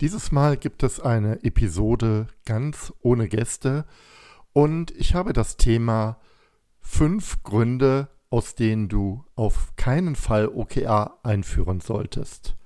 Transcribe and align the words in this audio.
Dieses 0.00 0.32
Mal 0.32 0.56
gibt 0.56 0.82
es 0.82 0.98
eine 0.98 1.44
Episode 1.44 2.26
ganz 2.44 2.92
ohne 3.00 3.28
Gäste 3.28 3.84
und 4.52 4.90
ich 4.90 5.14
habe 5.14 5.32
das 5.32 5.56
Thema 5.56 6.18
fünf 6.80 7.44
Gründe, 7.44 8.08
aus 8.28 8.56
denen 8.56 8.88
du 8.88 9.24
auf 9.36 9.76
keinen 9.76 10.16
Fall 10.16 10.48
OKR 10.48 11.20
einführen 11.22 11.78
solltest. 11.78 12.56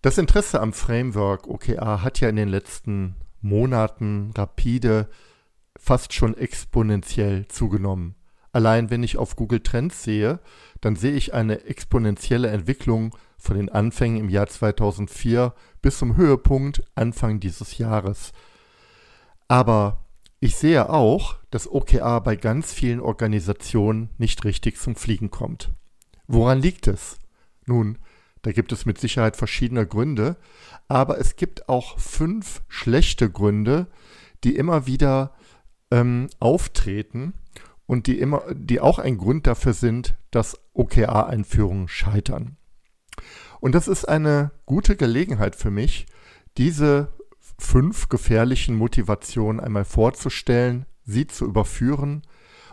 Das 0.00 0.16
Interesse 0.16 0.60
am 0.60 0.72
Framework 0.72 1.48
OKR 1.48 2.04
hat 2.04 2.20
ja 2.20 2.28
in 2.28 2.36
den 2.36 2.48
letzten 2.48 3.16
Monaten 3.40 4.30
rapide 4.36 5.10
fast 5.76 6.12
schon 6.12 6.36
exponentiell 6.36 7.48
zugenommen. 7.48 8.14
Allein 8.52 8.90
wenn 8.90 9.02
ich 9.02 9.16
auf 9.16 9.34
Google 9.34 9.60
Trends 9.60 10.04
sehe, 10.04 10.38
dann 10.80 10.94
sehe 10.94 11.12
ich 11.12 11.34
eine 11.34 11.64
exponentielle 11.64 12.48
Entwicklung 12.48 13.16
von 13.40 13.56
den 13.56 13.68
Anfängen 13.68 14.18
im 14.18 14.28
Jahr 14.28 14.46
2004 14.46 15.54
bis 15.82 15.98
zum 15.98 16.16
Höhepunkt 16.16 16.84
Anfang 16.94 17.40
dieses 17.40 17.78
Jahres. 17.78 18.32
Aber 19.48 20.04
ich 20.38 20.56
sehe 20.56 20.88
auch, 20.88 21.36
dass 21.50 21.70
OKR 21.70 22.20
bei 22.20 22.36
ganz 22.36 22.72
vielen 22.72 23.00
Organisationen 23.00 24.10
nicht 24.18 24.44
richtig 24.44 24.78
zum 24.78 24.94
Fliegen 24.94 25.30
kommt. 25.30 25.70
Woran 26.26 26.60
liegt 26.62 26.86
es? 26.86 27.18
Nun, 27.66 27.98
da 28.42 28.52
gibt 28.52 28.72
es 28.72 28.86
mit 28.86 28.98
Sicherheit 28.98 29.36
verschiedene 29.36 29.86
Gründe, 29.86 30.36
aber 30.88 31.18
es 31.18 31.36
gibt 31.36 31.68
auch 31.68 31.98
fünf 31.98 32.62
schlechte 32.68 33.30
Gründe, 33.30 33.86
die 34.44 34.56
immer 34.56 34.86
wieder 34.86 35.34
ähm, 35.90 36.28
auftreten 36.38 37.34
und 37.86 38.06
die 38.06 38.18
immer, 38.18 38.44
die 38.54 38.80
auch 38.80 38.98
ein 38.98 39.18
Grund 39.18 39.46
dafür 39.46 39.74
sind, 39.74 40.14
dass 40.30 40.58
OKR-Einführungen 40.74 41.88
scheitern. 41.88 42.56
Und 43.60 43.74
das 43.74 43.88
ist 43.88 44.06
eine 44.06 44.50
gute 44.66 44.96
Gelegenheit 44.96 45.56
für 45.56 45.70
mich, 45.70 46.06
diese 46.56 47.12
fünf 47.58 48.08
gefährlichen 48.08 48.74
Motivationen 48.74 49.60
einmal 49.60 49.84
vorzustellen, 49.84 50.86
sie 51.04 51.26
zu 51.26 51.44
überführen 51.44 52.22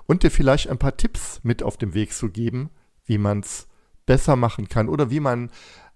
und 0.06 0.24
dir 0.24 0.32
vielleicht 0.32 0.70
ein 0.70 0.78
paar 0.78 0.98
Tipps 0.98 1.42
mit 1.44 1.62
auf 1.62 1.78
den 1.78 1.94
Weg 1.94 2.14
zu 2.14 2.30
geben, 2.30 2.70
wie 3.06 3.18
man 3.18 3.42
es 3.42 3.68
besser 4.06 4.36
machen 4.36 4.70
kann 4.70 4.90
oder 4.90 5.12
wie 5.12 5.20
man 5.20 5.52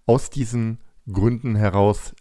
aus 0.06 0.30
diesen 0.30 0.80
Gründen 1.12 1.56
heraus 1.56 2.14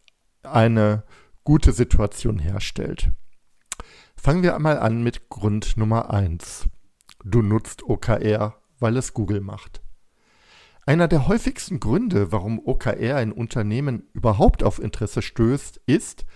eine 0.43 1.03
gute 1.45 1.73
Situation 1.73 2.39
herstellt. 2.39 3.11
Fangen 4.17 4.43
wir 4.43 4.55
einmal 4.55 4.79
an 4.79 5.03
mit 5.03 5.29
Grund 5.29 5.77
Nummer 5.77 6.11
1. 6.11 6.69
Du 7.25 7.43
nutzt 7.43 7.83
OKR, 7.83 8.55
weil 8.79 8.97
es 8.97 9.15
Google 9.15 9.41
macht. 9.41 9.83
Einer 10.91 11.07
der 11.07 11.29
häufigsten 11.29 11.79
Gründe, 11.79 12.33
warum 12.33 12.59
OKR 12.59 13.23
in 13.23 13.31
Unternehmen 13.31 14.09
überhaupt 14.13 14.65
auf 14.65 14.83
Interesse 14.83 15.23
stößt, 15.23 15.81
ist, 15.87 16.27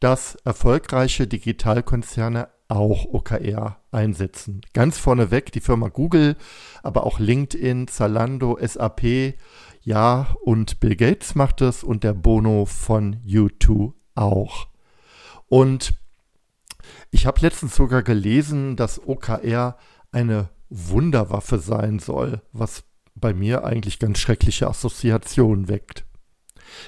dass 0.00 0.36
erfolgreiche 0.46 1.26
Digitalkonzerne 1.26 2.48
auch 2.68 3.04
OKR 3.04 3.82
einsetzen. 3.90 4.62
Ganz 4.72 4.96
vorneweg 4.96 5.52
die 5.52 5.60
Firma 5.60 5.88
Google, 5.88 6.36
aber 6.82 7.04
auch 7.04 7.18
LinkedIn, 7.18 7.86
Zalando, 7.86 8.58
SAP, 8.58 9.34
ja, 9.82 10.34
und 10.42 10.80
Bill 10.80 10.96
Gates 10.96 11.34
macht 11.34 11.60
es 11.60 11.84
und 11.84 12.02
der 12.02 12.14
Bono 12.14 12.64
von 12.64 13.16
U2 13.26 13.92
auch. 14.14 14.68
Und 15.48 15.92
ich 17.10 17.26
habe 17.26 17.42
letztens 17.42 17.76
sogar 17.76 18.02
gelesen, 18.02 18.74
dass 18.74 19.06
OKR 19.06 19.76
eine 20.12 20.48
Wunderwaffe 20.70 21.58
sein 21.58 21.98
soll, 21.98 22.40
was 22.52 22.87
bei 23.20 23.34
mir 23.34 23.64
eigentlich 23.64 23.98
ganz 23.98 24.18
schreckliche 24.18 24.68
Assoziationen 24.68 25.68
weckt. 25.68 26.04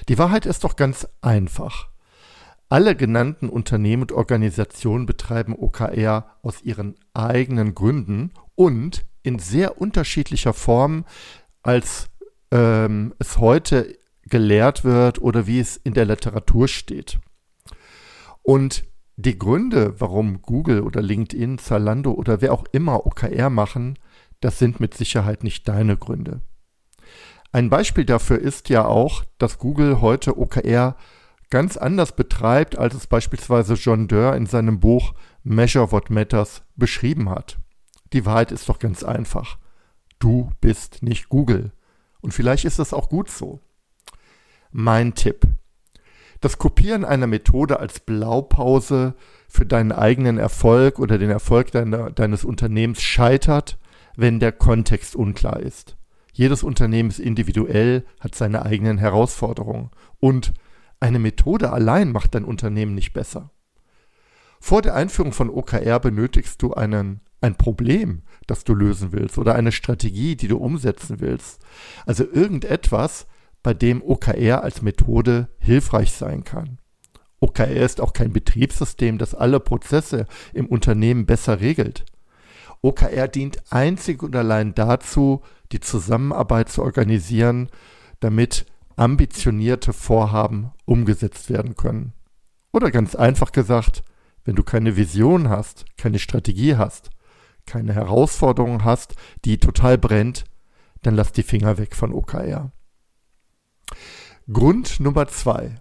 Die 0.09 0.17
Wahrheit 0.17 0.45
ist 0.45 0.63
doch 0.63 0.75
ganz 0.75 1.07
einfach. 1.21 1.89
Alle 2.69 2.95
genannten 2.95 3.49
Unternehmen 3.49 4.03
und 4.03 4.11
Organisationen 4.13 5.05
betreiben 5.05 5.55
OKR 5.57 6.37
aus 6.41 6.61
ihren 6.61 6.95
eigenen 7.13 7.75
Gründen 7.75 8.31
und 8.55 9.05
in 9.23 9.39
sehr 9.39 9.81
unterschiedlicher 9.81 10.53
Form, 10.53 11.05
als 11.63 12.09
ähm, 12.51 13.13
es 13.19 13.37
heute 13.37 13.97
gelehrt 14.23 14.85
wird 14.85 15.21
oder 15.21 15.47
wie 15.47 15.59
es 15.59 15.77
in 15.77 15.93
der 15.93 16.05
Literatur 16.05 16.67
steht. 16.67 17.19
Und 18.41 18.85
die 19.17 19.37
Gründe, 19.37 19.99
warum 19.99 20.41
Google 20.41 20.81
oder 20.81 21.01
LinkedIn, 21.01 21.57
Zalando 21.57 22.11
oder 22.11 22.41
wer 22.41 22.53
auch 22.53 22.63
immer 22.71 23.05
OKR 23.05 23.49
machen, 23.49 23.99
das 24.41 24.59
sind 24.59 24.79
mit 24.79 24.93
Sicherheit 24.93 25.43
nicht 25.43 25.67
deine 25.67 25.97
Gründe. 25.97 26.41
Ein 27.53 27.69
Beispiel 27.69 28.05
dafür 28.05 28.39
ist 28.39 28.69
ja 28.69 28.85
auch, 28.85 29.23
dass 29.37 29.57
Google 29.57 30.01
heute 30.01 30.37
OKR 30.37 30.95
ganz 31.49 31.77
anders 31.77 32.15
betreibt, 32.15 32.77
als 32.77 32.95
es 32.95 33.07
beispielsweise 33.07 33.73
John 33.73 34.07
Doerr 34.07 34.35
in 34.35 34.45
seinem 34.45 34.79
Buch 34.79 35.13
Measure 35.43 35.91
What 35.91 36.09
Matters 36.09 36.63
beschrieben 36.75 37.29
hat. 37.29 37.59
Die 38.13 38.25
Wahrheit 38.25 38.51
ist 38.51 38.69
doch 38.69 38.79
ganz 38.79 39.03
einfach. 39.03 39.57
Du 40.19 40.51
bist 40.61 41.03
nicht 41.03 41.29
Google. 41.29 41.71
Und 42.21 42.33
vielleicht 42.33 42.65
ist 42.65 42.79
das 42.79 42.93
auch 42.93 43.09
gut 43.09 43.29
so. 43.29 43.59
Mein 44.71 45.13
Tipp. 45.13 45.45
Das 46.39 46.57
Kopieren 46.57 47.05
einer 47.05 47.27
Methode 47.27 47.79
als 47.79 47.99
Blaupause 47.99 49.15
für 49.47 49.65
deinen 49.65 49.91
eigenen 49.91 50.37
Erfolg 50.37 50.99
oder 50.99 51.17
den 51.17 51.29
Erfolg 51.29 51.71
deiner, 51.71 52.11
deines 52.11 52.43
Unternehmens 52.43 53.01
scheitert, 53.01 53.77
wenn 54.15 54.39
der 54.39 54.51
Kontext 54.51 55.15
unklar 55.15 55.59
ist. 55.59 55.97
Jedes 56.33 56.63
Unternehmen 56.63 57.09
ist 57.09 57.19
individuell, 57.19 58.05
hat 58.19 58.35
seine 58.35 58.65
eigenen 58.65 58.97
Herausforderungen 58.97 59.91
und 60.19 60.53
eine 60.99 61.19
Methode 61.19 61.71
allein 61.71 62.11
macht 62.11 62.35
dein 62.35 62.45
Unternehmen 62.45 62.95
nicht 62.95 63.13
besser. 63.13 63.51
Vor 64.59 64.83
der 64.83 64.93
Einführung 64.93 65.33
von 65.33 65.49
OKR 65.49 65.99
benötigst 65.99 66.61
du 66.61 66.73
einen, 66.73 67.21
ein 67.41 67.55
Problem, 67.55 68.21
das 68.45 68.63
du 68.63 68.75
lösen 68.75 69.11
willst 69.11 69.39
oder 69.39 69.55
eine 69.55 69.71
Strategie, 69.71 70.35
die 70.35 70.47
du 70.47 70.57
umsetzen 70.57 71.19
willst. 71.19 71.59
Also 72.05 72.23
irgendetwas, 72.31 73.25
bei 73.63 73.73
dem 73.73 74.01
OKR 74.03 74.63
als 74.63 74.81
Methode 74.83 75.49
hilfreich 75.57 76.11
sein 76.11 76.43
kann. 76.43 76.77
OKR 77.39 77.83
ist 77.83 77.99
auch 77.99 78.13
kein 78.13 78.31
Betriebssystem, 78.31 79.17
das 79.17 79.33
alle 79.33 79.59
Prozesse 79.59 80.27
im 80.53 80.67
Unternehmen 80.67 81.25
besser 81.25 81.59
regelt. 81.59 82.05
OKR 82.81 83.27
dient 83.27 83.61
einzig 83.71 84.23
und 84.23 84.35
allein 84.35 84.73
dazu, 84.73 85.41
die 85.71 85.79
Zusammenarbeit 85.79 86.69
zu 86.69 86.81
organisieren, 86.81 87.69
damit 88.19 88.65
ambitionierte 88.95 89.93
Vorhaben 89.93 90.71
umgesetzt 90.85 91.49
werden 91.49 91.75
können. 91.75 92.13
Oder 92.71 92.91
ganz 92.91 93.15
einfach 93.15 93.51
gesagt, 93.51 94.03
wenn 94.43 94.55
du 94.55 94.63
keine 94.63 94.97
Vision 94.97 95.49
hast, 95.49 95.85
keine 95.97 96.19
Strategie 96.19 96.75
hast, 96.75 97.09
keine 97.65 97.93
Herausforderung 97.93 98.83
hast, 98.83 99.15
die 99.45 99.59
total 99.59 99.97
brennt, 99.97 100.45
dann 101.01 101.15
lass 101.15 101.31
die 101.31 101.43
Finger 101.43 101.77
weg 101.77 101.95
von 101.95 102.13
OKR. 102.13 102.71
Grund 104.51 104.99
Nummer 104.99 105.27
zwei. 105.27 105.75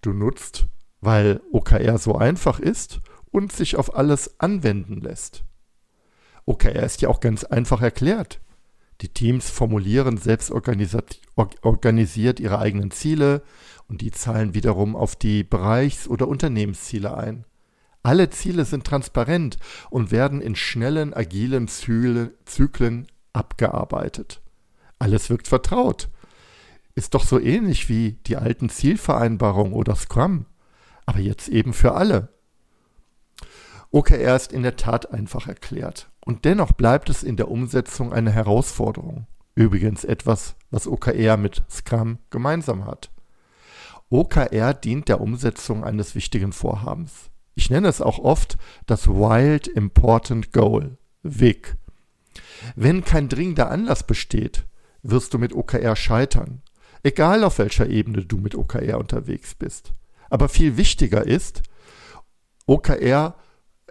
Du 0.00 0.12
nutzt, 0.12 0.66
weil 1.00 1.40
OKR 1.52 1.98
so 1.98 2.16
einfach 2.16 2.60
ist 2.60 3.00
und 3.30 3.52
sich 3.52 3.76
auf 3.76 3.94
alles 3.94 4.40
anwenden 4.40 5.00
lässt. 5.00 5.44
OKR 6.48 6.82
ist 6.82 7.02
ja 7.02 7.08
auch 7.08 7.20
ganz 7.20 7.44
einfach 7.44 7.82
erklärt. 7.82 8.40
Die 9.00 9.08
Teams 9.08 9.48
formulieren 9.48 10.16
selbst 10.16 10.50
organisiert 10.50 12.40
ihre 12.40 12.58
eigenen 12.58 12.90
Ziele 12.90 13.42
und 13.86 14.00
die 14.00 14.10
zahlen 14.10 14.54
wiederum 14.54 14.96
auf 14.96 15.14
die 15.14 15.44
Bereichs- 15.44 16.08
oder 16.08 16.26
Unternehmensziele 16.26 17.16
ein. 17.16 17.44
Alle 18.02 18.30
Ziele 18.30 18.64
sind 18.64 18.84
transparent 18.84 19.58
und 19.90 20.10
werden 20.10 20.40
in 20.40 20.56
schnellen, 20.56 21.14
agilen 21.14 21.68
Zyklen 21.68 23.06
abgearbeitet. 23.32 24.40
Alles 24.98 25.30
wirkt 25.30 25.46
vertraut 25.46 26.08
ist 26.98 27.14
doch 27.14 27.24
so 27.24 27.38
ähnlich 27.38 27.88
wie 27.88 28.18
die 28.26 28.36
alten 28.36 28.68
Zielvereinbarungen 28.68 29.72
oder 29.72 29.94
Scrum, 29.94 30.46
aber 31.06 31.20
jetzt 31.20 31.48
eben 31.48 31.72
für 31.72 31.94
alle. 31.94 32.28
OKR 33.90 34.36
ist 34.36 34.52
in 34.52 34.62
der 34.62 34.76
Tat 34.76 35.12
einfach 35.12 35.46
erklärt 35.46 36.10
und 36.24 36.44
dennoch 36.44 36.72
bleibt 36.72 37.08
es 37.08 37.22
in 37.22 37.36
der 37.36 37.50
Umsetzung 37.50 38.12
eine 38.12 38.30
Herausforderung. 38.30 39.26
Übrigens 39.54 40.04
etwas, 40.04 40.56
was 40.70 40.86
OKR 40.86 41.36
mit 41.36 41.62
Scrum 41.70 42.18
gemeinsam 42.30 42.84
hat. 42.84 43.10
OKR 44.10 44.74
dient 44.74 45.08
der 45.08 45.20
Umsetzung 45.20 45.84
eines 45.84 46.14
wichtigen 46.14 46.52
Vorhabens. 46.52 47.30
Ich 47.54 47.70
nenne 47.70 47.88
es 47.88 48.00
auch 48.00 48.18
oft 48.18 48.58
das 48.86 49.08
Wild 49.08 49.66
Important 49.66 50.52
Goal, 50.52 50.98
WIG. 51.22 51.76
Wenn 52.76 53.04
kein 53.04 53.28
dringender 53.28 53.70
Anlass 53.70 54.06
besteht, 54.06 54.66
wirst 55.02 55.34
du 55.34 55.38
mit 55.38 55.54
OKR 55.54 55.96
scheitern, 55.96 56.62
egal 57.02 57.42
auf 57.42 57.58
welcher 57.58 57.88
Ebene 57.88 58.24
du 58.24 58.36
mit 58.36 58.54
OKR 58.54 58.98
unterwegs 58.98 59.54
bist. 59.54 59.92
Aber 60.30 60.48
viel 60.48 60.76
wichtiger 60.76 61.26
ist, 61.26 61.62
OKR 62.66 63.34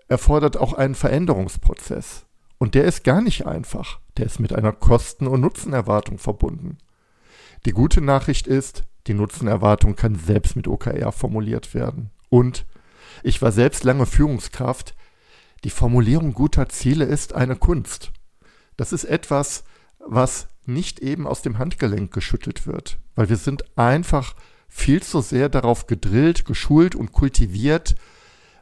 erfordert 0.08 0.58
auch 0.58 0.74
einen 0.74 0.96
Veränderungsprozess. 0.96 2.26
Und 2.58 2.76
der 2.76 2.86
ist 2.86 3.04
gar 3.04 3.22
nicht 3.22 3.46
einfach. 3.46 4.00
Der 4.18 4.26
ist 4.26 4.40
mit 4.40 4.54
einer 4.54 4.72
Kosten- 4.72 5.28
und 5.28 5.42
Nutzenerwartung 5.42 6.18
verbunden. 6.18 6.78
Die 7.66 7.72
gute 7.72 8.02
Nachricht 8.02 8.48
ist, 8.48 8.84
die 9.08 9.14
Nutzenerwartung 9.14 9.96
kann 9.96 10.16
selbst 10.16 10.56
mit 10.56 10.68
OKR 10.68 11.12
formuliert 11.12 11.74
werden. 11.74 12.10
Und 12.30 12.66
ich 13.24 13.42
war 13.42 13.52
selbst 13.52 13.84
lange 13.84 14.06
Führungskraft. 14.06 14.96
Die 15.64 15.70
Formulierung 15.70 16.34
guter 16.34 16.70
Ziele 16.70 17.06
ist 17.06 17.34
eine 17.34 17.56
Kunst. 17.56 18.12
Das 18.76 18.94
ist 18.94 19.06
etwas, 19.06 19.64
was 20.00 20.48
nicht 20.66 21.00
eben 21.00 21.26
aus 21.26 21.42
dem 21.42 21.58
Handgelenk 21.58 22.14
geschüttelt 22.14 22.68
wird, 22.68 23.00
weil 23.16 23.30
wir 23.30 23.38
sind 23.38 23.66
einfach 23.78 24.36
viel 24.68 25.02
zu 25.02 25.22
sehr 25.22 25.50
darauf 25.50 25.88
gedrillt, 25.88 26.46
geschult 26.46 26.94
und 26.94 27.12
kultiviert, 27.12 27.96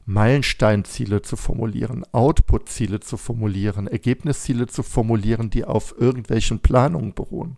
Meilensteinziele 0.06 1.24
zu 1.24 1.36
formulieren, 1.36 2.04
Output-Ziele 2.12 3.00
zu 3.00 3.18
formulieren, 3.18 3.88
Ergebnisziele 3.88 4.68
zu 4.68 4.84
formulieren, 4.84 5.50
die 5.50 5.66
auf 5.66 5.96
irgendwelchen 5.98 6.60
Planungen 6.60 7.13
beruhen. 7.13 7.57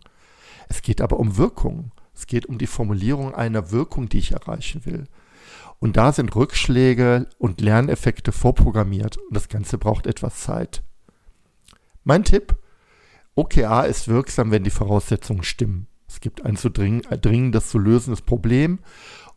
Es 0.68 0.82
geht 0.82 1.00
aber 1.00 1.18
um 1.18 1.36
Wirkung. 1.36 1.92
Es 2.14 2.26
geht 2.26 2.46
um 2.46 2.58
die 2.58 2.66
Formulierung 2.66 3.34
einer 3.34 3.70
Wirkung, 3.70 4.08
die 4.08 4.18
ich 4.18 4.32
erreichen 4.32 4.84
will. 4.86 5.04
Und 5.78 5.96
da 5.96 6.12
sind 6.12 6.34
Rückschläge 6.34 7.28
und 7.38 7.60
Lerneffekte 7.60 8.32
vorprogrammiert 8.32 9.18
und 9.18 9.36
das 9.36 9.48
Ganze 9.48 9.78
braucht 9.78 10.06
etwas 10.06 10.40
Zeit. 10.40 10.82
Mein 12.02 12.24
Tipp, 12.24 12.56
OKA 13.34 13.82
ist 13.82 14.08
wirksam, 14.08 14.50
wenn 14.50 14.64
die 14.64 14.70
Voraussetzungen 14.70 15.44
stimmen. 15.44 15.86
Es 16.08 16.20
gibt 16.20 16.44
ein 16.44 16.56
zu 16.56 16.70
dringendes 16.70 17.68
zu 17.68 17.78
lösendes 17.78 18.22
Problem 18.22 18.78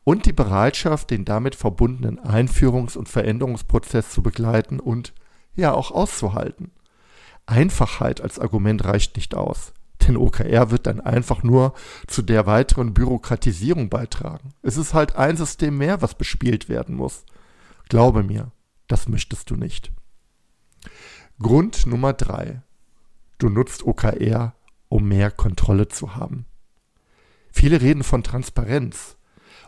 und 0.04 0.26
die 0.26 0.34
Bereitschaft, 0.34 1.12
den 1.12 1.26
damit 1.26 1.56
verbundenen 1.56 2.20
Einführungs- 2.20 2.98
und 2.98 3.10
Veränderungsprozess 3.10 4.10
zu 4.10 4.24
begleiten 4.24 4.80
und 4.80 5.14
ja 5.56 5.74
auch 5.74 5.92
auszuhalten. 5.92 6.72
Einfachheit 7.46 8.22
als 8.22 8.40
Argument 8.40 8.84
reicht 8.86 9.16
nicht 9.16 9.36
aus, 9.36 9.74
denn 10.08 10.18
OKR 10.18 10.72
wird 10.72 10.88
dann 10.88 11.02
einfach 11.02 11.44
nur 11.44 11.74
zu 12.08 12.22
der 12.22 12.46
weiteren 12.46 12.94
Bürokratisierung 12.94 13.90
beitragen. 13.90 14.54
Es 14.62 14.78
ist 14.78 14.94
halt 14.94 15.16
ein 15.16 15.38
System 15.38 15.78
mehr, 15.78 16.02
was 16.02 16.16
bespielt 16.16 16.70
werden 16.70 16.96
muss. 16.96 17.26
Glaube 17.90 18.24
mir, 18.24 18.52
das 18.88 19.08
möchtest 19.08 19.50
du 19.50 19.56
nicht. 19.56 19.92
Grund 21.40 21.86
Nummer 21.86 22.14
drei. 22.14 22.62
Du 23.38 23.50
nutzt 23.50 23.84
OKR, 23.86 24.54
um 24.90 25.08
mehr 25.08 25.32
Kontrolle 25.32 25.88
zu 25.88 26.16
haben. 26.16 26.46
Viele 27.52 27.82
reden 27.82 28.04
von 28.04 28.24
Transparenz. 28.24 29.18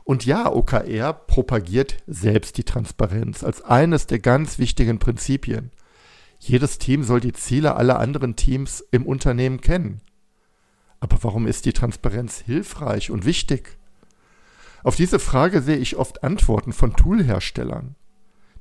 Und 0.03 0.25
ja, 0.25 0.51
OKR 0.51 1.13
propagiert 1.13 1.97
selbst 2.07 2.57
die 2.57 2.65
Transparenz 2.65 3.43
als 3.43 3.61
eines 3.61 4.05
der 4.05 4.19
ganz 4.19 4.59
wichtigen 4.59 4.99
Prinzipien. 4.99 5.71
Jedes 6.39 6.77
Team 6.77 7.03
soll 7.03 7.21
die 7.21 7.31
Ziele 7.31 7.75
aller 7.75 7.99
anderen 7.99 8.35
Teams 8.35 8.83
im 8.91 9.05
Unternehmen 9.05 9.61
kennen. 9.61 10.01
Aber 10.99 11.17
warum 11.21 11.47
ist 11.47 11.65
die 11.65 11.73
Transparenz 11.73 12.39
hilfreich 12.39 13.11
und 13.11 13.25
wichtig? 13.25 13.77
Auf 14.83 14.97
diese 14.97 15.19
Frage 15.19 15.61
sehe 15.61 15.77
ich 15.77 15.95
oft 15.95 16.23
Antworten 16.23 16.73
von 16.73 16.95
Toolherstellern. 16.95 17.95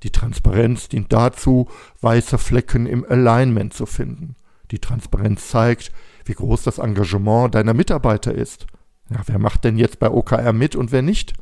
Die 0.05 0.11
Transparenz 0.11 0.89
dient 0.89 1.13
dazu, 1.13 1.69
weiße 2.01 2.39
Flecken 2.39 2.87
im 2.87 3.05
Alignment 3.05 3.75
zu 3.75 3.87
finden. 3.87 4.37
Die 4.71 4.79
Transparenz 4.79 5.49
zeigt, 5.49 5.93
wie 6.25 6.35
groß 6.35 6.63
das 6.63 6.79
Engagement 6.79 7.55
deiner 7.57 7.75
Mitarbeiter 7.75 8.33
ist 8.33 8.67
ja, 9.11 9.21
wer 9.27 9.39
macht 9.39 9.65
denn 9.65 9.77
jetzt 9.77 9.99
bei 9.99 10.11
OKR 10.11 10.53
mit 10.53 10.77
und 10.77 10.93
wer 10.93 11.03
nicht? 11.03 11.35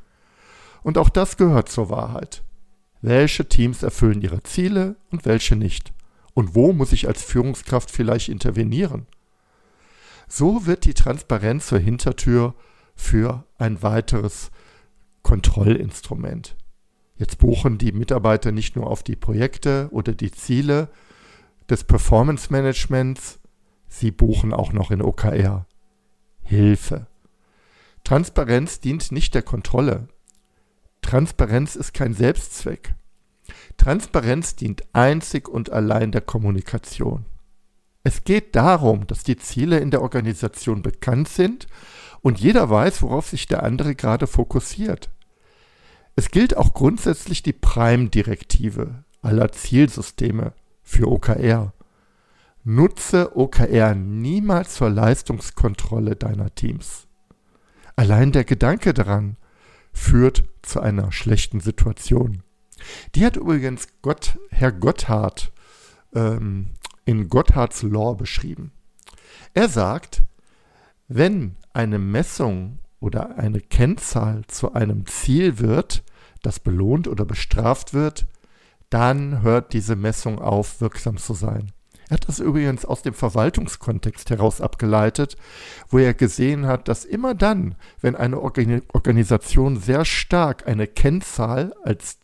Und 0.83 0.99
auch 0.99 1.09
das 1.09 1.37
gehört 1.37 1.69
zur 1.69 1.91
Wahrheit. 1.91 2.43
Welche 3.03 3.49
Teams 3.49 3.83
erfüllen 3.83 4.21
ihre 4.21 4.43
Ziele 4.43 4.97
und 5.11 5.25
welche 5.25 5.57
nicht? 5.57 5.93
Und 6.35 6.55
wo 6.55 6.73
muss 6.73 6.93
ich 6.93 7.07
als 7.07 7.23
Führungskraft 7.23 7.91
vielleicht 7.91 8.29
intervenieren? 8.29 9.07
So 10.29 10.67
wird 10.67 10.85
die 10.85 10.95
Transparenz 10.95 11.67
zur 11.67 11.79
Hintertür 11.79 12.55
für 12.95 13.45
ein 13.59 13.83
weiteres 13.83 14.51
Kontrollinstrument. 15.23 16.57
Jetzt 17.17 17.39
buchen 17.39 17.79
die 17.79 17.93
Mitarbeiter 17.93 18.53
nicht 18.53 18.77
nur 18.77 18.87
auf 18.87 19.03
die 19.03 19.17
Projekte 19.17 19.89
oder 19.91 20.15
die 20.15 20.31
Ziele 20.31 20.89
des 21.69 21.85
Performance 21.85 22.51
Managements, 22.51 23.41
sie 23.89 24.11
buchen 24.11 24.53
auch 24.53 24.73
noch 24.73 24.91
in 24.91 25.03
OKR. 25.03 25.67
Hilfe. 26.43 27.07
Transparenz 28.11 28.81
dient 28.81 29.13
nicht 29.13 29.37
der 29.37 29.43
Kontrolle. 29.43 30.09
Transparenz 31.01 31.77
ist 31.77 31.95
kein 31.95 32.13
Selbstzweck. 32.13 32.97
Transparenz 33.77 34.57
dient 34.57 34.83
einzig 34.93 35.49
und 35.49 35.71
allein 35.71 36.11
der 36.11 36.21
Kommunikation. 36.21 37.25
Es 38.03 38.25
geht 38.25 38.57
darum, 38.57 39.07
dass 39.07 39.23
die 39.23 39.37
Ziele 39.37 39.79
in 39.79 39.93
der 39.93 40.03
Organisation 40.03 40.83
bekannt 40.83 41.29
sind 41.29 41.69
und 42.21 42.41
jeder 42.41 42.69
weiß, 42.69 43.03
worauf 43.03 43.29
sich 43.29 43.47
der 43.47 43.63
andere 43.63 43.95
gerade 43.95 44.27
fokussiert. 44.27 45.11
Es 46.17 46.33
gilt 46.33 46.57
auch 46.57 46.75
grundsätzlich 46.75 47.45
die 47.45 47.53
Prime-Direktive 47.53 49.05
aller 49.23 49.53
Zielsysteme 49.53 50.53
für 50.83 51.07
OKR. 51.07 51.73
Nutze 52.65 53.37
OKR 53.37 53.95
niemals 53.95 54.75
zur 54.75 54.91
Leistungskontrolle 54.91 56.17
deiner 56.17 56.53
Teams. 56.53 57.07
Allein 58.01 58.33
der 58.33 58.45
Gedanke 58.45 58.95
daran 58.95 59.37
führt 59.93 60.45
zu 60.63 60.81
einer 60.81 61.13
schlechten 61.13 61.61
Situation. 61.61 62.43
Die 63.15 63.27
hat 63.27 63.37
übrigens 63.37 63.89
Gott, 64.01 64.39
Herr 64.49 64.73
Gotthard 64.73 65.53
ähm, 66.15 66.71
in 67.05 67.29
Gotthards 67.29 67.83
Law 67.83 68.15
beschrieben. 68.15 68.73
Er 69.53 69.69
sagt, 69.69 70.23
wenn 71.09 71.57
eine 71.75 71.99
Messung 71.99 72.79
oder 73.01 73.37
eine 73.37 73.61
Kennzahl 73.61 74.47
zu 74.47 74.73
einem 74.73 75.05
Ziel 75.05 75.59
wird, 75.59 76.03
das 76.41 76.59
belohnt 76.59 77.07
oder 77.07 77.27
bestraft 77.27 77.93
wird, 77.93 78.27
dann 78.89 79.43
hört 79.43 79.75
diese 79.75 79.95
Messung 79.95 80.39
auf, 80.39 80.81
wirksam 80.81 81.19
zu 81.19 81.35
sein. 81.35 81.71
Er 82.11 82.15
hat 82.15 82.27
das 82.29 82.41
übrigens 82.41 82.85
aus 82.85 83.03
dem 83.03 83.15
Verwaltungskontext 83.15 84.31
heraus 84.31 84.61
abgeleitet, 84.61 85.37
wo 85.91 85.99
er 85.99 86.13
gesehen 86.13 86.67
hat, 86.67 86.89
dass 86.89 87.05
immer 87.05 87.37
dann, 87.37 87.77
wenn 88.01 88.17
eine 88.17 88.41
Organisation 88.41 89.79
sehr 89.79 90.05
stark 90.05 90.67
eine 90.67 90.89
Kennzahl 90.89 91.73
als 91.85 92.19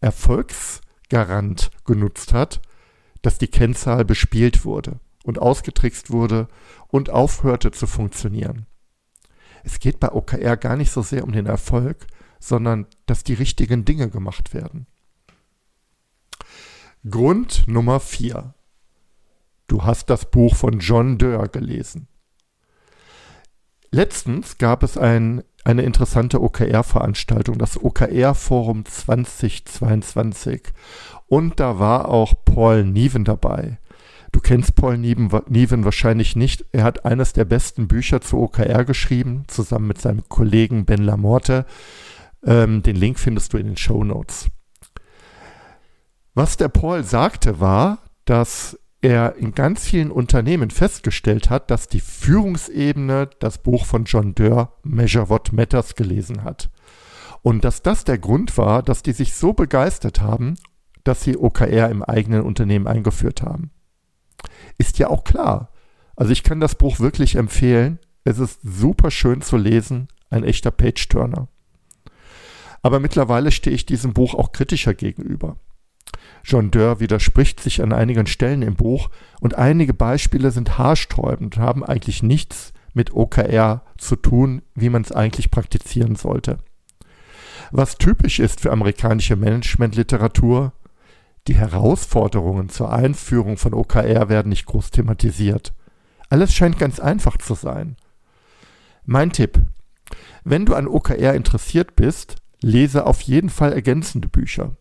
Erfolgsgarant 0.00 1.72
genutzt 1.84 2.32
hat, 2.32 2.60
dass 3.22 3.36
die 3.38 3.48
Kennzahl 3.48 4.04
bespielt 4.04 4.64
wurde 4.64 5.00
und 5.24 5.40
ausgetrickst 5.40 6.12
wurde 6.12 6.46
und 6.86 7.10
aufhörte 7.10 7.72
zu 7.72 7.88
funktionieren. 7.88 8.66
Es 9.64 9.80
geht 9.80 9.98
bei 9.98 10.12
OKR 10.12 10.56
gar 10.56 10.76
nicht 10.76 10.92
so 10.92 11.02
sehr 11.02 11.24
um 11.24 11.32
den 11.32 11.46
Erfolg, 11.46 12.06
sondern 12.38 12.86
dass 13.06 13.24
die 13.24 13.34
richtigen 13.34 13.84
Dinge 13.84 14.08
gemacht 14.10 14.54
werden. 14.54 14.86
Grund 17.10 17.66
Nummer 17.66 17.98
vier. 17.98 18.54
Du 19.66 19.84
hast 19.84 20.10
das 20.10 20.30
Buch 20.30 20.54
von 20.54 20.78
John 20.78 21.18
Doerr 21.18 21.48
gelesen. 21.48 22.08
Letztens 23.90 24.58
gab 24.58 24.82
es 24.82 24.98
ein, 24.98 25.44
eine 25.64 25.82
interessante 25.82 26.42
OKR-Veranstaltung, 26.42 27.58
das 27.58 27.82
OKR-Forum 27.82 28.84
2022. 28.84 30.62
Und 31.26 31.60
da 31.60 31.78
war 31.78 32.08
auch 32.08 32.34
Paul 32.44 32.84
Nieven 32.84 33.24
dabei. 33.24 33.78
Du 34.32 34.40
kennst 34.40 34.74
Paul 34.74 34.98
Nieven, 34.98 35.30
Nieven 35.48 35.84
wahrscheinlich 35.84 36.34
nicht. 36.34 36.64
Er 36.72 36.82
hat 36.82 37.04
eines 37.04 37.34
der 37.34 37.44
besten 37.44 37.86
Bücher 37.86 38.20
zu 38.20 38.38
OKR 38.38 38.84
geschrieben, 38.84 39.44
zusammen 39.46 39.86
mit 39.86 40.00
seinem 40.00 40.28
Kollegen 40.28 40.86
Ben 40.86 41.04
Lamorte. 41.04 41.64
Ähm, 42.44 42.82
den 42.82 42.96
Link 42.96 43.20
findest 43.20 43.52
du 43.52 43.58
in 43.58 43.66
den 43.66 43.76
Show 43.76 44.02
Notes. 44.02 44.48
Was 46.34 46.56
der 46.56 46.68
Paul 46.68 47.04
sagte 47.04 47.60
war, 47.60 47.98
dass 48.24 48.76
er 49.04 49.36
in 49.36 49.52
ganz 49.52 49.84
vielen 49.84 50.10
Unternehmen 50.10 50.70
festgestellt 50.70 51.50
hat, 51.50 51.70
dass 51.70 51.88
die 51.88 52.00
Führungsebene 52.00 53.28
das 53.38 53.58
Buch 53.58 53.84
von 53.84 54.04
John 54.04 54.34
Doerr 54.34 54.72
Measure 54.82 55.28
What 55.28 55.52
Matters 55.52 55.94
gelesen 55.94 56.42
hat. 56.42 56.70
Und 57.42 57.64
dass 57.64 57.82
das 57.82 58.04
der 58.04 58.16
Grund 58.16 58.56
war, 58.56 58.82
dass 58.82 59.02
die 59.02 59.12
sich 59.12 59.34
so 59.34 59.52
begeistert 59.52 60.22
haben, 60.22 60.54
dass 61.04 61.22
sie 61.22 61.36
OKR 61.36 61.90
im 61.90 62.02
eigenen 62.02 62.40
Unternehmen 62.40 62.86
eingeführt 62.86 63.42
haben. 63.42 63.72
Ist 64.78 64.98
ja 64.98 65.08
auch 65.08 65.24
klar. 65.24 65.70
Also 66.16 66.32
ich 66.32 66.42
kann 66.42 66.60
das 66.60 66.74
Buch 66.74 66.98
wirklich 66.98 67.36
empfehlen. 67.36 67.98
Es 68.24 68.38
ist 68.38 68.60
super 68.62 69.10
schön 69.10 69.42
zu 69.42 69.58
lesen, 69.58 70.08
ein 70.30 70.44
echter 70.44 70.70
Page-Turner. 70.70 71.48
Aber 72.80 73.00
mittlerweile 73.00 73.50
stehe 73.50 73.76
ich 73.76 73.84
diesem 73.84 74.14
Buch 74.14 74.34
auch 74.34 74.52
kritischer 74.52 74.94
gegenüber. 74.94 75.58
John 76.44 76.70
Dörr 76.70 77.00
widerspricht 77.00 77.60
sich 77.60 77.82
an 77.82 77.92
einigen 77.92 78.26
Stellen 78.26 78.62
im 78.62 78.74
Buch 78.74 79.08
und 79.40 79.54
einige 79.54 79.94
Beispiele 79.94 80.50
sind 80.50 80.78
haarsträubend 80.78 81.56
und 81.56 81.62
haben 81.62 81.84
eigentlich 81.84 82.22
nichts 82.22 82.72
mit 82.92 83.14
OKR 83.14 83.82
zu 83.98 84.16
tun, 84.16 84.62
wie 84.74 84.90
man 84.90 85.02
es 85.02 85.12
eigentlich 85.12 85.50
praktizieren 85.50 86.16
sollte. 86.16 86.58
Was 87.70 87.96
typisch 87.96 88.38
ist 88.38 88.60
für 88.60 88.72
amerikanische 88.72 89.36
Managementliteratur, 89.36 90.72
die 91.48 91.56
Herausforderungen 91.56 92.68
zur 92.68 92.92
Einführung 92.92 93.56
von 93.56 93.74
OKR 93.74 94.28
werden 94.28 94.48
nicht 94.48 94.66
groß 94.66 94.90
thematisiert. 94.90 95.74
Alles 96.30 96.54
scheint 96.54 96.78
ganz 96.78 97.00
einfach 97.00 97.36
zu 97.36 97.54
sein. 97.54 97.96
Mein 99.04 99.32
Tipp. 99.32 99.60
Wenn 100.44 100.64
du 100.66 100.74
an 100.74 100.86
OKR 100.86 101.34
interessiert 101.34 101.96
bist, 101.96 102.36
lese 102.60 103.06
auf 103.06 103.20
jeden 103.22 103.50
Fall 103.50 103.72
ergänzende 103.72 104.28
Bücher. 104.28 104.76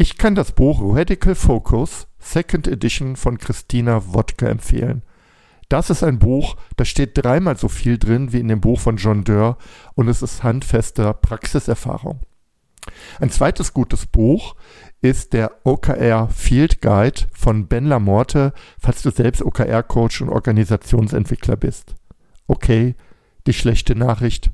Ich 0.00 0.16
kann 0.16 0.34
das 0.34 0.52
Buch 0.52 0.80
Radical 0.82 1.34
Focus, 1.34 2.08
Second 2.18 2.66
Edition 2.66 3.16
von 3.16 3.36
Christina 3.36 4.14
Wodka 4.14 4.46
empfehlen. 4.46 5.02
Das 5.68 5.90
ist 5.90 6.02
ein 6.02 6.18
Buch, 6.18 6.56
da 6.78 6.86
steht 6.86 7.22
dreimal 7.22 7.58
so 7.58 7.68
viel 7.68 7.98
drin 7.98 8.32
wie 8.32 8.40
in 8.40 8.48
dem 8.48 8.62
Buch 8.62 8.80
von 8.80 8.96
John 8.96 9.24
Dörr 9.24 9.58
und 9.96 10.08
es 10.08 10.22
ist 10.22 10.42
handfester 10.42 11.12
Praxiserfahrung. 11.12 12.20
Ein 13.18 13.28
zweites 13.28 13.74
gutes 13.74 14.06
Buch 14.06 14.56
ist 15.02 15.34
der 15.34 15.52
OKR 15.64 16.30
Field 16.30 16.80
Guide 16.80 17.26
von 17.34 17.66
Ben 17.66 17.84
Lamorte, 17.84 18.54
falls 18.78 19.02
du 19.02 19.10
selbst 19.10 19.42
OKR-Coach 19.42 20.22
und 20.22 20.30
Organisationsentwickler 20.30 21.56
bist. 21.56 21.94
Okay, 22.46 22.94
die 23.46 23.52
schlechte 23.52 23.94
Nachricht, 23.94 24.50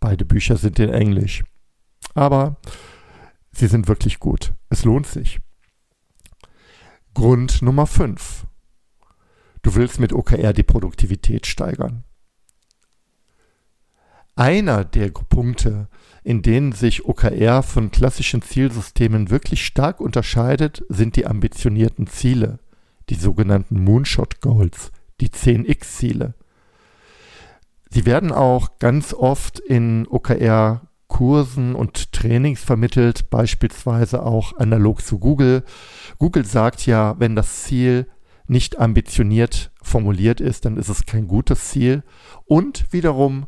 beide 0.00 0.24
Bücher 0.24 0.56
sind 0.56 0.80
in 0.80 0.90
Englisch. 0.90 1.44
Aber 2.14 2.56
sie 3.58 3.66
sind 3.66 3.88
wirklich 3.88 4.20
gut. 4.20 4.52
Es 4.70 4.84
lohnt 4.84 5.06
sich. 5.06 5.40
Grund 7.14 7.62
Nummer 7.62 7.86
5. 7.86 8.46
Du 9.62 9.74
willst 9.74 9.98
mit 9.98 10.12
OKR 10.12 10.52
die 10.52 10.62
Produktivität 10.62 11.46
steigern. 11.46 12.04
Einer 14.36 14.84
der 14.84 15.10
Punkte, 15.10 15.88
in 16.22 16.42
denen 16.42 16.70
sich 16.70 17.06
OKR 17.06 17.64
von 17.64 17.90
klassischen 17.90 18.40
Zielsystemen 18.40 19.30
wirklich 19.30 19.66
stark 19.66 20.00
unterscheidet, 20.00 20.84
sind 20.88 21.16
die 21.16 21.26
ambitionierten 21.26 22.06
Ziele, 22.06 22.60
die 23.08 23.16
sogenannten 23.16 23.82
Moonshot 23.82 24.40
Goals, 24.40 24.92
die 25.20 25.30
10x-Ziele. 25.30 26.34
Sie 27.90 28.06
werden 28.06 28.30
auch 28.30 28.78
ganz 28.78 29.12
oft 29.12 29.58
in 29.58 30.06
OKR-Kursen 31.18 31.74
und 31.74 32.12
Trainings 32.12 32.62
vermittelt, 32.62 33.30
beispielsweise 33.30 34.22
auch 34.22 34.56
analog 34.56 35.04
zu 35.04 35.18
Google. 35.18 35.64
Google 36.18 36.44
sagt 36.44 36.86
ja, 36.86 37.16
wenn 37.18 37.34
das 37.34 37.64
Ziel 37.64 38.08
nicht 38.46 38.78
ambitioniert 38.78 39.70
formuliert 39.82 40.40
ist, 40.40 40.64
dann 40.64 40.76
ist 40.76 40.88
es 40.88 41.06
kein 41.06 41.28
gutes 41.28 41.68
Ziel. 41.70 42.02
Und 42.46 42.92
wiederum 42.92 43.46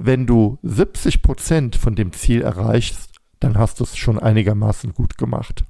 wenn 0.00 0.28
du 0.28 0.58
70 0.62 1.22
Prozent 1.22 1.74
von 1.74 1.96
dem 1.96 2.12
Ziel 2.12 2.42
erreichst, 2.42 3.10
dann 3.40 3.58
hast 3.58 3.80
du 3.80 3.84
es 3.84 3.96
schon 3.96 4.16
einigermaßen 4.16 4.94
gut 4.94 5.18
gemacht. 5.18 5.64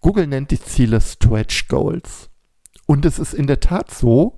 Google 0.00 0.28
nennt 0.28 0.52
die 0.52 0.60
Ziele 0.60 1.00
Stretch 1.00 1.66
Goals. 1.66 2.30
Und 2.86 3.04
es 3.04 3.18
ist 3.18 3.34
in 3.34 3.48
der 3.48 3.58
Tat 3.58 3.90
so, 3.90 4.36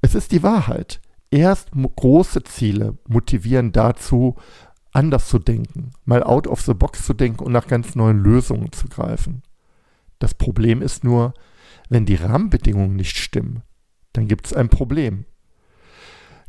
es 0.00 0.14
ist 0.14 0.32
die 0.32 0.42
Wahrheit. 0.42 1.02
Erst 1.30 1.72
große 1.72 2.44
Ziele 2.44 2.96
motivieren 3.08 3.72
dazu, 3.72 4.36
anders 4.94 5.28
zu 5.28 5.38
denken, 5.38 5.90
mal 6.04 6.22
out 6.22 6.46
of 6.46 6.62
the 6.62 6.74
box 6.74 7.04
zu 7.04 7.14
denken 7.14 7.44
und 7.44 7.52
nach 7.52 7.66
ganz 7.66 7.94
neuen 7.94 8.22
Lösungen 8.22 8.72
zu 8.72 8.88
greifen. 8.88 9.42
Das 10.18 10.34
Problem 10.34 10.80
ist 10.80 11.04
nur, 11.04 11.34
wenn 11.88 12.06
die 12.06 12.14
Rahmenbedingungen 12.14 12.96
nicht 12.96 13.18
stimmen, 13.18 13.62
dann 14.12 14.28
gibt 14.28 14.46
es 14.46 14.52
ein 14.52 14.68
Problem. 14.68 15.26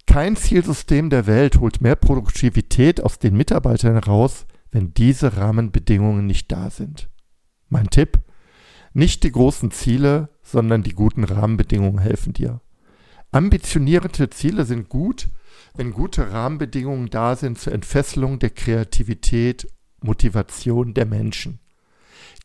Kein 0.05 0.35
Zielsystem 0.35 1.09
der 1.09 1.25
Welt 1.25 1.59
holt 1.59 1.81
mehr 1.81 1.95
Produktivität 1.95 3.01
aus 3.01 3.19
den 3.19 3.35
Mitarbeitern 3.35 3.93
heraus, 3.93 4.45
wenn 4.71 4.93
diese 4.93 5.37
Rahmenbedingungen 5.37 6.25
nicht 6.25 6.51
da 6.51 6.69
sind. 6.69 7.09
Mein 7.69 7.89
Tipp? 7.89 8.19
Nicht 8.93 9.23
die 9.23 9.31
großen 9.31 9.71
Ziele, 9.71 10.29
sondern 10.41 10.83
die 10.83 10.93
guten 10.93 11.23
Rahmenbedingungen 11.23 11.99
helfen 11.99 12.33
dir. 12.33 12.61
Ambitionierte 13.31 14.29
Ziele 14.29 14.63
sind 14.63 14.87
gut, 14.87 15.27
wenn 15.75 15.91
gute 15.91 16.31
Rahmenbedingungen 16.31 17.09
da 17.09 17.35
sind 17.35 17.59
zur 17.59 17.73
Entfesselung 17.73 18.39
der 18.39 18.49
Kreativität, 18.49 19.67
Motivation 20.01 20.93
der 20.93 21.05
Menschen. 21.05 21.59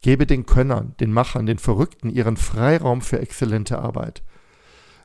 Gebe 0.02 0.26
den 0.26 0.46
Könnern, 0.46 0.94
den 0.98 1.12
Machern, 1.12 1.46
den 1.46 1.58
Verrückten 1.58 2.10
ihren 2.10 2.36
Freiraum 2.36 3.02
für 3.02 3.20
exzellente 3.20 3.78
Arbeit. 3.78 4.22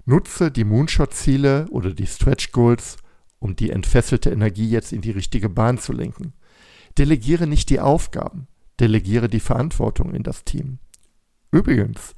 Nutze 0.05 0.51
die 0.51 0.63
Moonshot-Ziele 0.63 1.67
oder 1.69 1.93
die 1.93 2.07
Stretch 2.07 2.51
Goals, 2.51 2.97
um 3.39 3.55
die 3.55 3.71
entfesselte 3.71 4.29
Energie 4.29 4.69
jetzt 4.69 4.93
in 4.93 5.01
die 5.01 5.12
richtige 5.12 5.50
Bahn 5.50 5.77
zu 5.77 5.91
lenken. 5.91 6.33
Delegiere 6.97 7.45
nicht 7.45 7.69
die 7.69 7.79
Aufgaben, 7.81 8.47
delegiere 8.79 9.27
die 9.27 9.39
Verantwortung 9.39 10.13
in 10.13 10.24
das 10.24 10.45
Team. 10.45 10.79
Übrigens, 11.51 12.15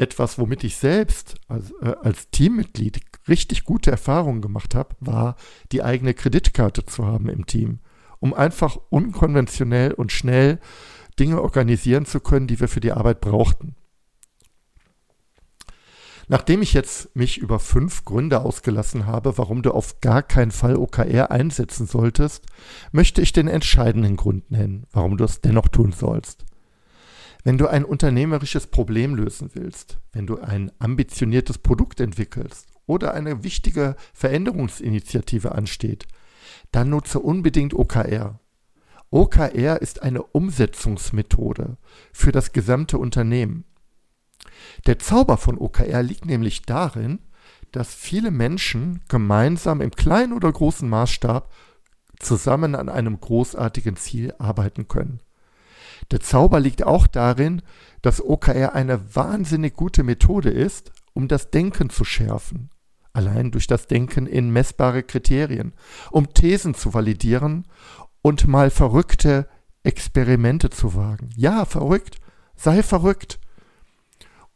etwas, 0.00 0.38
womit 0.38 0.64
ich 0.64 0.76
selbst 0.76 1.36
als, 1.48 1.72
äh, 1.82 1.94
als 2.02 2.30
Teammitglied 2.30 3.00
richtig 3.28 3.64
gute 3.64 3.90
Erfahrungen 3.90 4.40
gemacht 4.40 4.74
habe, 4.74 4.96
war, 5.00 5.36
die 5.72 5.82
eigene 5.82 6.14
Kreditkarte 6.14 6.86
zu 6.86 7.06
haben 7.06 7.28
im 7.28 7.46
Team, 7.46 7.80
um 8.18 8.34
einfach 8.34 8.78
unkonventionell 8.88 9.92
und 9.92 10.10
schnell 10.10 10.58
Dinge 11.18 11.42
organisieren 11.42 12.06
zu 12.06 12.20
können, 12.20 12.46
die 12.46 12.60
wir 12.60 12.68
für 12.68 12.80
die 12.80 12.92
Arbeit 12.92 13.20
brauchten. 13.20 13.76
Nachdem 16.28 16.62
ich 16.62 16.74
jetzt 16.74 17.14
mich 17.16 17.38
über 17.38 17.58
fünf 17.58 18.04
Gründe 18.04 18.40
ausgelassen 18.42 19.06
habe, 19.06 19.36
warum 19.36 19.62
du 19.62 19.72
auf 19.72 20.00
gar 20.00 20.22
keinen 20.22 20.52
Fall 20.52 20.76
OKR 20.76 21.32
einsetzen 21.32 21.86
solltest, 21.86 22.46
möchte 22.92 23.20
ich 23.20 23.32
den 23.32 23.48
entscheidenden 23.48 24.16
Grund 24.16 24.48
nennen, 24.50 24.86
warum 24.92 25.16
du 25.16 25.24
es 25.24 25.40
dennoch 25.40 25.66
tun 25.66 25.90
sollst. 25.90 26.44
Wenn 27.42 27.58
du 27.58 27.68
ein 27.68 27.84
unternehmerisches 27.84 28.66
Problem 28.66 29.14
lösen 29.14 29.50
willst, 29.54 29.98
wenn 30.12 30.26
du 30.26 30.40
ein 30.40 30.70
ambitioniertes 30.78 31.58
Produkt 31.58 32.00
entwickelst 32.00 32.68
oder 32.86 33.14
eine 33.14 33.42
wichtige 33.42 33.96
Veränderungsinitiative 34.12 35.52
ansteht, 35.52 36.06
dann 36.72 36.90
nutze 36.90 37.18
unbedingt 37.18 37.74
OKR. 37.74 38.38
OKR 39.10 39.80
ist 39.80 40.02
eine 40.02 40.22
Umsetzungsmethode 40.22 41.78
für 42.12 42.32
das 42.32 42.52
gesamte 42.52 42.98
Unternehmen. 42.98 43.64
Der 44.86 44.98
Zauber 44.98 45.36
von 45.36 45.58
OKR 45.58 46.02
liegt 46.02 46.26
nämlich 46.26 46.62
darin, 46.62 47.20
dass 47.72 47.94
viele 47.94 48.30
Menschen 48.30 49.00
gemeinsam 49.08 49.80
im 49.80 49.90
kleinen 49.90 50.32
oder 50.32 50.52
großen 50.52 50.88
Maßstab 50.88 51.50
zusammen 52.18 52.74
an 52.74 52.88
einem 52.88 53.18
großartigen 53.18 53.96
Ziel 53.96 54.34
arbeiten 54.38 54.88
können. 54.88 55.20
Der 56.10 56.20
Zauber 56.20 56.60
liegt 56.60 56.84
auch 56.84 57.06
darin, 57.06 57.62
dass 58.02 58.24
OKR 58.24 58.74
eine 58.74 59.14
wahnsinnig 59.14 59.74
gute 59.74 60.02
Methode 60.02 60.50
ist, 60.50 60.92
um 61.12 61.28
das 61.28 61.50
Denken 61.50 61.90
zu 61.90 62.04
schärfen. 62.04 62.70
Allein 63.12 63.50
durch 63.50 63.66
das 63.66 63.86
Denken 63.86 64.26
in 64.26 64.50
messbare 64.50 65.02
Kriterien, 65.02 65.72
um 66.10 66.32
Thesen 66.32 66.74
zu 66.74 66.94
validieren 66.94 67.66
und 68.22 68.46
mal 68.46 68.70
verrückte 68.70 69.48
Experimente 69.82 70.70
zu 70.70 70.94
wagen. 70.94 71.30
Ja, 71.36 71.64
verrückt, 71.64 72.20
sei 72.54 72.82
verrückt 72.82 73.40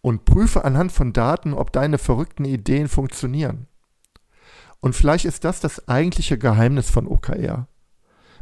und 0.00 0.24
prüfe 0.24 0.64
anhand 0.64 0.92
von 0.92 1.12
Daten, 1.12 1.54
ob 1.54 1.72
deine 1.72 1.98
verrückten 1.98 2.44
Ideen 2.44 2.88
funktionieren. 2.88 3.66
Und 4.80 4.94
vielleicht 4.94 5.24
ist 5.24 5.44
das 5.44 5.60
das 5.60 5.88
eigentliche 5.88 6.36
Geheimnis 6.36 6.90
von 6.90 7.08
OKR. 7.08 7.68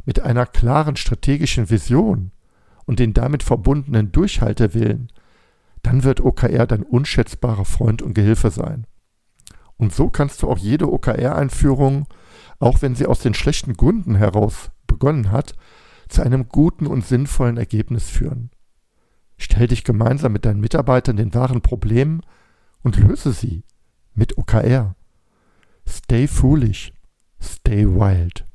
Mit 0.03 0.19
einer 0.19 0.45
klaren 0.45 0.97
strategischen 0.97 1.69
Vision 1.69 2.32
und 2.85 2.99
den 2.99 3.13
damit 3.13 3.43
verbundenen 3.43 4.11
Durchhaltewillen, 4.11 5.09
dann 5.81 6.03
wird 6.03 6.21
OKR 6.21 6.65
dein 6.65 6.83
unschätzbarer 6.83 7.65
Freund 7.65 8.01
und 8.01 8.13
Gehilfe 8.13 8.51
sein. 8.51 8.85
Und 9.77 9.93
so 9.93 10.09
kannst 10.09 10.41
du 10.41 10.49
auch 10.49 10.57
jede 10.57 10.91
OKR-Einführung, 10.91 12.07
auch 12.59 12.81
wenn 12.81 12.95
sie 12.95 13.05
aus 13.05 13.19
den 13.19 13.33
schlechten 13.33 13.73
Gründen 13.73 14.15
heraus 14.15 14.71
begonnen 14.87 15.31
hat, 15.31 15.55
zu 16.07 16.21
einem 16.21 16.47
guten 16.47 16.87
und 16.87 17.05
sinnvollen 17.05 17.57
Ergebnis 17.57 18.09
führen. 18.09 18.51
Stell 19.37 19.67
dich 19.67 19.83
gemeinsam 19.83 20.31
mit 20.31 20.45
deinen 20.45 20.61
Mitarbeitern 20.61 21.17
den 21.17 21.33
wahren 21.33 21.61
Problemen 21.61 22.21
und 22.81 22.97
löse 22.97 23.33
sie 23.33 23.63
mit 24.13 24.37
OKR. 24.37 24.95
Stay 25.87 26.27
foolish, 26.27 26.93
stay 27.41 27.85
wild. 27.85 28.45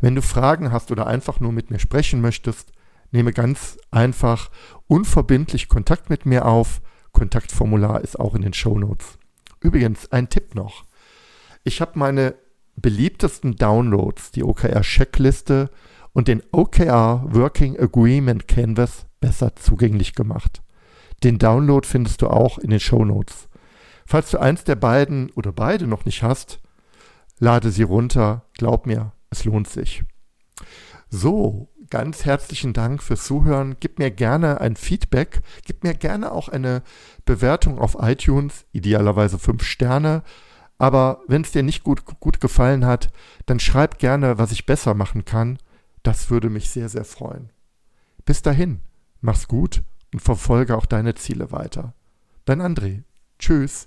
Wenn 0.00 0.14
du 0.14 0.22
Fragen 0.22 0.72
hast 0.72 0.90
oder 0.90 1.06
einfach 1.06 1.40
nur 1.40 1.52
mit 1.52 1.70
mir 1.70 1.78
sprechen 1.78 2.20
möchtest, 2.20 2.72
nehme 3.14 3.32
ganz 3.32 3.78
einfach 3.90 4.50
unverbindlich 4.88 5.68
Kontakt 5.68 6.10
mit 6.10 6.26
mir 6.26 6.44
auf. 6.44 6.82
Kontaktformular 7.12 8.00
ist 8.00 8.18
auch 8.18 8.34
in 8.34 8.42
den 8.42 8.52
Show 8.52 8.76
Notes. 8.76 9.18
Übrigens, 9.60 10.10
ein 10.10 10.28
Tipp 10.28 10.54
noch. 10.54 10.84
Ich 11.62 11.80
habe 11.80 11.98
meine 11.98 12.34
beliebtesten 12.76 13.54
Downloads, 13.54 14.32
die 14.32 14.42
OKR-Checkliste 14.42 15.70
und 16.12 16.26
den 16.26 16.42
OKR 16.50 17.24
Working 17.28 17.78
Agreement 17.78 18.48
Canvas 18.48 19.06
besser 19.20 19.54
zugänglich 19.54 20.14
gemacht. 20.14 20.62
Den 21.22 21.38
Download 21.38 21.86
findest 21.86 22.20
du 22.20 22.26
auch 22.26 22.58
in 22.58 22.70
den 22.70 22.80
Show 22.80 23.04
Notes. 23.04 23.48
Falls 24.06 24.32
du 24.32 24.38
eins 24.38 24.64
der 24.64 24.76
beiden 24.76 25.30
oder 25.30 25.52
beide 25.52 25.86
noch 25.86 26.04
nicht 26.04 26.24
hast, 26.24 26.60
lade 27.38 27.70
sie 27.70 27.84
runter. 27.84 28.44
Glaub 28.54 28.86
mir, 28.86 29.12
es 29.30 29.44
lohnt 29.44 29.68
sich. 29.68 30.02
So, 31.08 31.68
ganz 31.94 32.24
herzlichen 32.24 32.72
Dank 32.72 33.04
fürs 33.04 33.22
Zuhören. 33.24 33.76
Gib 33.78 34.00
mir 34.00 34.10
gerne 34.10 34.60
ein 34.60 34.74
Feedback. 34.74 35.42
Gib 35.64 35.84
mir 35.84 35.94
gerne 35.94 36.32
auch 36.32 36.48
eine 36.48 36.82
Bewertung 37.24 37.78
auf 37.78 37.96
iTunes, 38.00 38.64
idealerweise 38.72 39.38
fünf 39.38 39.62
Sterne. 39.62 40.24
Aber 40.76 41.20
wenn 41.28 41.42
es 41.42 41.52
dir 41.52 41.62
nicht 41.62 41.84
gut, 41.84 42.04
gut 42.18 42.40
gefallen 42.40 42.84
hat, 42.84 43.12
dann 43.46 43.60
schreib 43.60 44.00
gerne, 44.00 44.38
was 44.38 44.50
ich 44.50 44.66
besser 44.66 44.94
machen 44.94 45.24
kann. 45.24 45.60
Das 46.02 46.30
würde 46.30 46.50
mich 46.50 46.68
sehr, 46.68 46.88
sehr 46.88 47.04
freuen. 47.04 47.50
Bis 48.24 48.42
dahin, 48.42 48.80
mach's 49.20 49.46
gut 49.46 49.84
und 50.12 50.18
verfolge 50.18 50.76
auch 50.76 50.86
deine 50.86 51.14
Ziele 51.14 51.52
weiter. 51.52 51.94
Dein 52.44 52.60
André. 52.60 53.04
Tschüss. 53.38 53.86